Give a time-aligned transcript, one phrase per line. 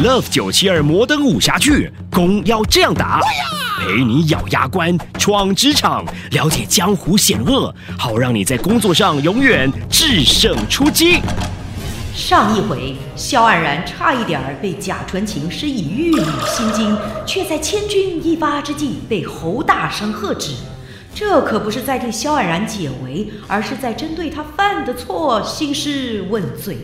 [0.00, 3.20] Love 九七二摩登武侠剧，攻要这样打，
[3.80, 11.18] 陪你咬牙关，闯职场，了解江湖险恶，好让你在工作上永远制胜出击。
[12.14, 16.96] 上一回，萧黯然差一点被贾传情施以玉女心经，
[17.26, 20.52] 却在千钧一发之际被侯大生喝止。
[21.12, 26.78] 这可不是在替萧黯然解围，而是在针对他犯的错兴师问罪。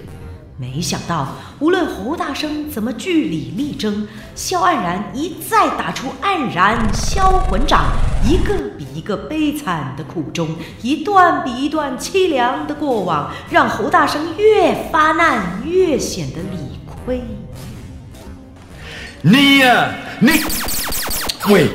[0.56, 1.26] 没想到，
[1.58, 7.86] 无论侯大生怎么据理力争，萧黯然一再打出黯然销魂掌，
[8.24, 10.48] 一个比一个悲惨的苦衷，
[10.80, 17.20] 一段比一段凄凉的过往，让侯大生越发难，越显得理亏。
[19.22, 19.88] 你呀，
[20.20, 20.30] 你，
[21.48, 21.66] 喂，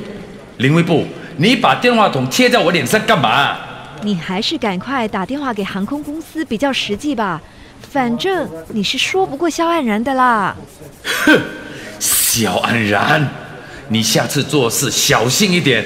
[0.58, 1.06] 林威部，
[1.36, 3.58] 你把电话筒贴在我脸上干嘛？
[4.04, 7.42] 你还是赶快打电话给航空公司比较实际吧。
[7.92, 10.56] 反正你是说不过萧安然的啦。
[11.26, 11.42] 哼，
[12.00, 13.28] 萧安然，
[13.88, 15.86] 你下次做事小心一点。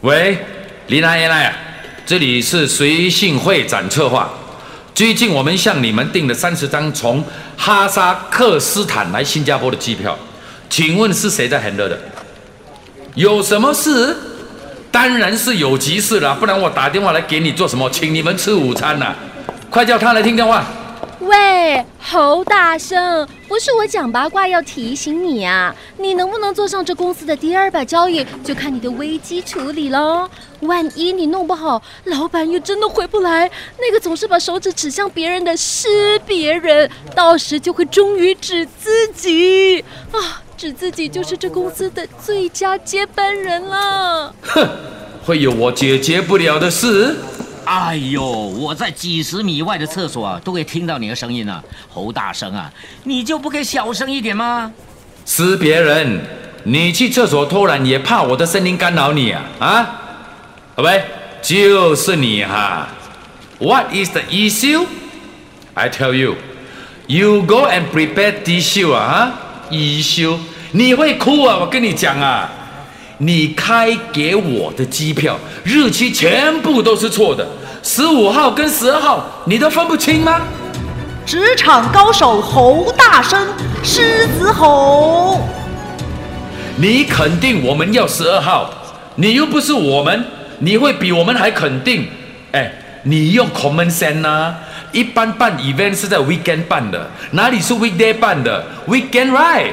[0.00, 0.38] 喂，
[0.88, 1.54] 林来林来，
[2.04, 4.32] 这里是随性会展策划。
[4.94, 7.24] 最近我们向你们订了三十张从
[7.56, 10.18] 哈萨克斯坦来新加坡的机票，
[10.68, 11.98] 请问是谁在很热的？
[13.14, 14.16] 有什么事？
[14.94, 17.90] 当然是有急事了，不然我打电话来给你做什么？
[17.90, 19.12] 请你们吃午餐呢？
[19.68, 20.64] 快叫他来听电话。
[21.18, 30.30] 喂，侯大生，不是我讲八卦要提醒你啊，你能不能坐上这公司的第二把交椅，就看你的危机处理喽。
[30.60, 33.50] 万一你弄不好，老板又真的回不来，
[33.80, 40.43] 那个总是把手指指向别人的是别人，到时就会终于指自己啊。
[40.56, 44.34] 指自己就是这公司的最佳接班人了。
[44.42, 44.68] 哼，
[45.24, 47.16] 会有我解决不了的事？
[47.64, 51.62] 哎呦，我在几十米外的厕所啊，都可以听到你的声音啊。
[51.88, 52.70] 侯大生啊，
[53.04, 54.70] 你就不可以小声一点吗？
[55.24, 56.20] 是别人，
[56.64, 59.42] 你去厕所偷懒也怕我的声音干扰你啊？
[59.58, 60.00] 啊？
[60.76, 61.02] 喂，
[61.40, 62.88] 就是你哈。
[63.58, 64.84] What is the issue?
[65.72, 66.34] I tell you,
[67.06, 69.40] you go and prepare tissue 啊。
[69.70, 70.38] 一休，
[70.76, 71.56] 你会哭啊！
[71.60, 72.50] 我跟你讲啊，
[73.18, 77.46] 你开给我的机票日期全部都是错的，
[77.80, 80.40] 十五号跟十二号你都分不清吗？
[81.24, 83.46] 职场高手侯大生，
[83.84, 85.40] 狮子吼！
[86.76, 88.68] 你肯定我们要十二号，
[89.14, 90.24] 你又不是我们，
[90.58, 92.08] 你会比我们还肯定？
[92.50, 92.72] 哎，
[93.04, 94.56] 你用 common sense 啊！
[94.90, 99.70] 一般办 event 是在 weekend 办的，哪里是 weekday 办的？weekend right？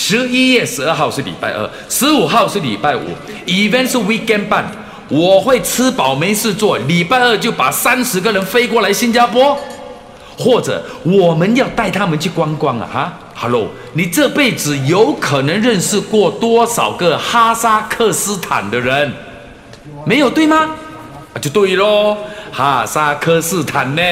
[0.00, 3.00] 十一月十二号是礼拜二，十五号是礼拜五
[3.46, 4.64] ，event 是 weekend 办。
[5.08, 9.58] 我会吃饱没事做，礼拜二就把三十个人飞过来新加坡，
[10.38, 12.88] 或者我们要带他们去观光啊！
[12.90, 19.12] 哈，Hello，你这辈子有可能认识过多少个哈萨克斯坦的人？
[20.06, 20.76] 没有对吗？
[21.34, 22.16] 啊，就对喽。
[22.58, 24.02] 哈萨克斯坦呢？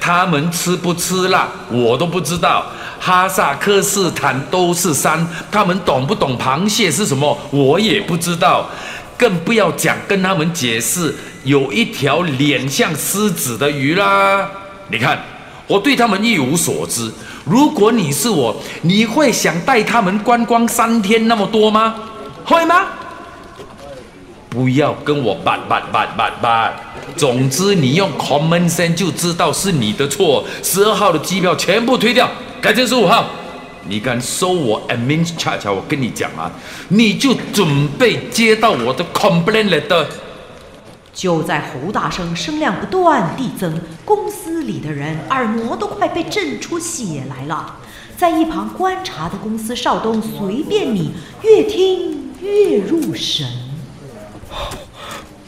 [0.00, 2.66] 他们吃不吃辣，我都不知道。
[2.98, 8.68] 哈萨克斯坦都是山，他们懂不懂螃蟹是什么，我也不知道。
[9.16, 14.50] 更不要讲跟他们解释有一条脸像狮子的鱼啦。
[14.88, 15.16] 你看，
[15.68, 17.08] 我对他们一无所知。
[17.44, 21.94] 如果你是我，你会想带他们观光三天那么多吗？
[22.44, 22.86] 会吗？
[24.54, 26.72] 不要跟我拌拌拌拌拌。
[27.16, 30.44] 总之，你用 common sense 就知道是你的错。
[30.62, 32.30] 十二号的机票全部推掉，
[32.62, 33.26] 改成十五号。
[33.88, 35.70] 你敢收我 admin charge？
[35.70, 36.50] 我跟你讲啊，
[36.88, 40.06] 你就准备接到我的 complaint letter。
[41.12, 47.76] 就在侯大生声量不断递增，公司里的人耳膜都快被震出血来了。
[48.16, 53.46] 在一旁观察的公司少东随便你，越听越入神。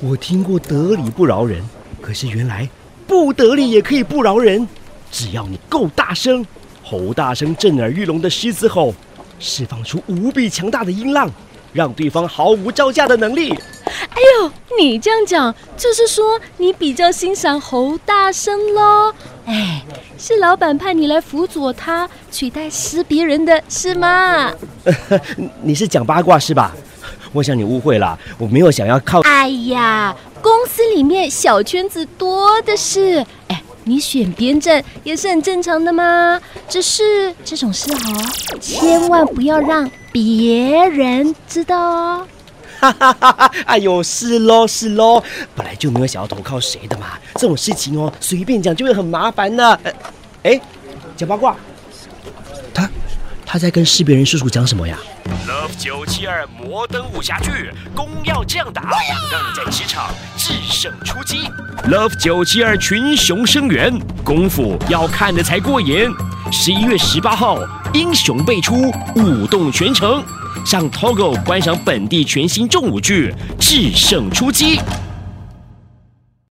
[0.01, 1.63] 我听过得理不饶人，
[2.01, 2.69] 可是原来
[3.07, 4.67] 不得理也可以不饶人。
[5.11, 6.45] 只要你够大声，
[6.83, 8.95] 吼大声震耳欲聋的狮子吼，
[9.39, 11.31] 释放出无比强大的音浪，
[11.73, 13.51] 让对方毫无招架的能力。
[13.87, 19.15] 哎呦，你这样讲，就是说你比较欣赏侯大声喽？
[19.47, 19.83] 哎，
[20.19, 24.53] 是老板派你来辅佐他，取代识别人的是吗？
[25.63, 26.75] 你是讲八卦是吧？
[27.33, 29.21] 我想你误会了，我没有想要靠。
[29.21, 36.41] 哎呀，公司里面小圈子多的是，哎，你选边站也是很正常的嘛。
[36.69, 42.27] 只是这种事哦，千万不要让别人知道哦。
[42.79, 43.51] 哈哈哈哈！
[43.65, 45.23] 哎呦，是喽是喽，
[45.55, 47.19] 本来就没有想要投靠谁的嘛。
[47.37, 49.79] 这种事情哦，随便讲就会很麻烦呢。
[50.43, 50.61] 哎，
[51.17, 51.57] 讲八卦，
[52.75, 52.89] 他
[53.47, 54.99] 他在跟识别人叔叔讲什么呀
[55.67, 58.83] ？Love 九七二摩登武侠剧，功要这样打，
[59.33, 61.51] 让你在职场制胜出击。
[61.89, 63.93] Love 九七二群雄生援，
[64.23, 66.09] 功夫要看的才过瘾。
[66.53, 67.59] 十一月十八号，
[67.93, 70.23] 英雄辈出，舞动全城。
[70.65, 74.77] 上 Togo 观赏本地全新重武剧《制胜出击》。